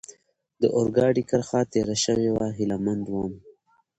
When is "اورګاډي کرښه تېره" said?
0.75-1.95